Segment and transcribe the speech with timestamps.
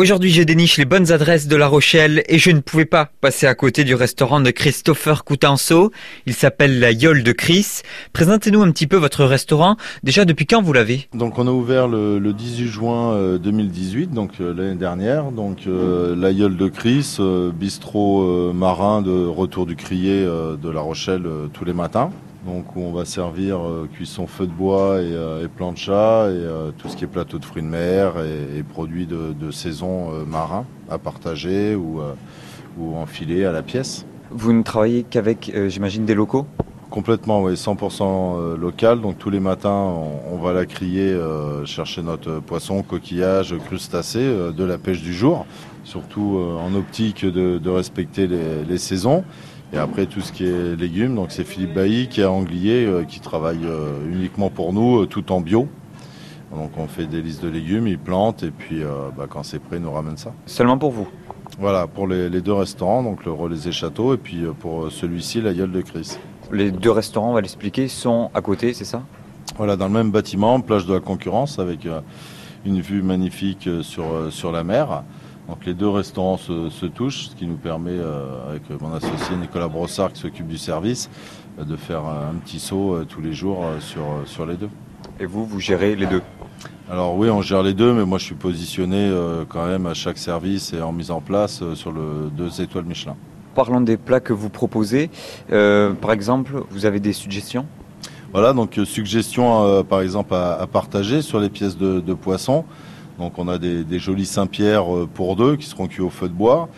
[0.00, 3.46] Aujourd'hui, je déniche les bonnes adresses de La Rochelle et je ne pouvais pas passer
[3.46, 5.92] à côté du restaurant de Christopher Coutenceau.
[6.24, 7.82] Il s'appelle la Yole de Chris.
[8.14, 9.76] Présentez-nous un petit peu votre restaurant.
[10.02, 11.06] Déjà, depuis quand vous l'avez?
[11.12, 15.32] Donc, on a ouvert le, 18 juin 2018, euh, donc euh, l'année dernière.
[15.32, 17.18] Donc, euh, la Yole de Chris,
[17.54, 22.10] bistrot marin de retour du crier de La Rochelle tous les matins
[22.44, 26.70] donc où on va servir euh, cuisson feu de bois et, euh, plancha et euh,
[26.76, 30.98] tout ce qui est plateau de fruits de mer et, produits de, saison marins à
[30.98, 32.00] partager ou,
[32.78, 34.06] ou enfiler à la pièce.
[34.30, 36.46] Vous ne travaillez qu'avec, j'imagine, des locaux?
[36.88, 39.00] Complètement, oui, 100% local.
[39.00, 39.92] Donc tous les matins,
[40.30, 41.18] on, va la crier,
[41.64, 45.46] chercher notre poisson, coquillage, crustacés, de la pêche du jour.
[45.82, 49.24] Surtout en optique de, respecter les saisons.
[49.72, 52.84] Et après tout ce qui est légumes, donc c'est Philippe Bailly qui est à Anglier,
[52.86, 55.68] euh, qui travaille euh, uniquement pour nous, euh, tout en bio.
[56.52, 58.82] Donc on fait des listes de légumes, il plante et puis
[59.16, 60.32] bah, quand c'est prêt, il nous ramène ça.
[60.46, 61.06] Seulement pour vous?
[61.60, 65.54] Voilà, pour les, deux restaurants, donc le Relais et Château et puis pour celui-ci, la
[65.54, 66.18] Gueule de Chris.
[66.50, 69.04] Les deux restaurants, on va l'expliquer, sont à côté, c'est ça?
[69.58, 71.86] Voilà, dans le même bâtiment, plage de la concurrence avec
[72.66, 75.04] une vue magnifique sur, sur la mer.
[75.50, 79.66] Donc les deux restaurants se, touchent, ce qui nous permet, euh, avec mon associé Nicolas
[79.66, 81.10] Brossard qui s'occupe du service,
[81.58, 84.68] euh, de faire un petit saut euh, tous les jours sur, sur les deux.
[85.18, 86.22] Et vous, vous gérez les deux?
[86.88, 89.12] Alors oui, on gère les deux, mais moi je suis positionné
[89.48, 93.16] quand même à chaque service et en mise en place sur le deux étoiles Michelin.
[93.54, 95.10] Parlons des plats que vous proposez.
[95.48, 97.66] par exemple, vous avez des suggestions?
[98.32, 102.64] Voilà, donc suggestions par exemple à, partager sur les pièces de, de poisson.
[103.20, 106.32] Donc on a des, jolis Saint-Pierre euh, pour deux qui seront cuits au feu de
[106.32, 106.70] bois.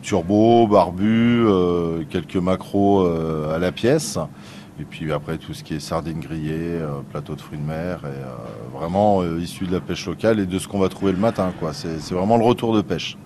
[0.00, 4.18] turbo, barbu, euh, quelques macros euh, à la pièce.
[4.80, 8.76] Et puis après tout ce qui est sardines grillées, plateau de fruits de mer, et
[8.76, 11.52] vraiment issu de la pêche locale et de ce qu'on va trouver le matin.
[11.72, 13.16] C'est vraiment le retour de pêche.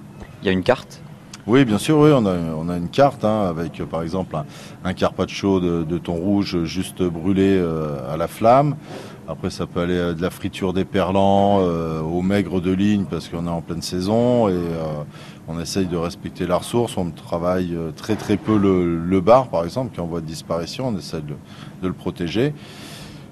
[0.43, 1.03] Il y a une carte?
[1.49, 2.25] Oui, bien sûr, oui, on
[2.69, 4.37] a, une carte hein, avec par exemple
[4.85, 7.61] un, carpaccio de, de, thon rouge juste brûlé
[8.09, 8.77] à la flamme,
[9.31, 13.29] après, ça peut aller de la friture des perlants euh, au maigre de ligne parce
[13.29, 15.05] qu'on est en pleine saison et euh,
[15.47, 16.97] on essaye de respecter la ressource.
[16.97, 20.27] On travaille euh, très très peu le, bar, par exemple, qui est en voie de
[20.27, 20.89] disparition.
[20.89, 22.53] On essaie de, le protéger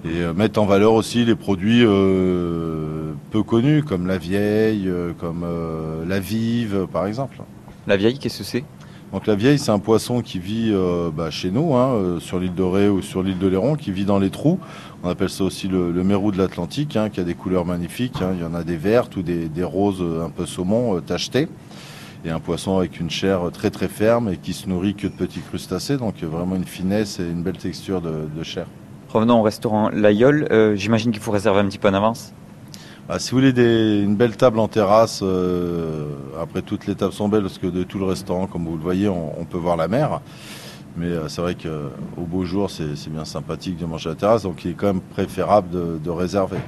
[0.05, 4.89] et mettre en valeur aussi les produits peu connus comme la vieille,
[5.19, 5.45] comme
[6.07, 7.41] la vive, par exemple.
[7.85, 8.63] La vieille, qu'est-ce que c'est?
[9.11, 12.39] Donc la vieille, c'est un poisson qui vit euh, bah, chez nous, hein, euh, sur
[12.39, 14.59] l'île de Ré ou sur l'île de Léron, qui vit dans les trous.
[15.03, 18.21] On appelle ça aussi le, mérou de l'Atlantique, hein, qui a des couleurs magnifiques.
[18.21, 18.33] Hein.
[18.35, 21.47] Il y en a des vertes ou des, roses euh, un peu saumon tachetées.
[22.23, 25.13] Et un poisson avec une chair très très ferme et qui se nourrit que de
[25.13, 28.67] petits crustacés, donc vraiment une finesse et une belle texture de, chair.
[29.07, 30.45] Revenons au restaurant L'Aïol,
[30.75, 32.33] j'imagine qu'il faut réserver un petit peu en avance
[33.09, 36.05] bah, si vous voulez une belle table en terrasse, euh,
[36.39, 38.83] après toutes les tables sont belles parce que de tout le restaurant, comme vous le
[38.83, 40.21] voyez, on, peut voir la mer.
[40.95, 44.43] Mais euh, c'est vrai qu'au beau jour, c'est bien sympathique de manger à la terrasse,
[44.43, 46.59] donc il est quand même préférable de, réserver.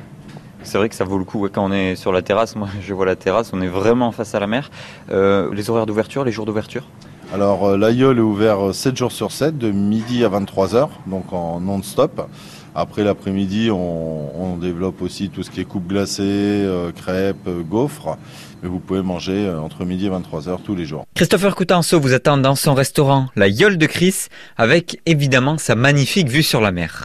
[0.63, 2.55] C'est vrai que ça vaut le coup quand on est sur la terrasse.
[2.55, 4.71] Moi, je vois la terrasse, on est vraiment face à la mer.
[5.11, 6.87] Euh, les horaires d'ouverture, les jours d'ouverture?
[7.31, 12.27] Alors, l'aïeul est ouvert 7 jours sur 7, de midi à 23h, donc en non-stop.
[12.73, 18.17] Après l'après-midi, on, développe aussi tout ce qui est coupe glacée, euh, crêpes, euh, gaufres.
[18.61, 21.05] Mais vous pouvez manger euh, entre midi et 23h tous les jours.
[21.15, 26.27] Christopher Coutenceau vous attend dans son restaurant La Yole de Chris avec évidemment sa magnifique
[26.27, 26.99] vue sur la mer.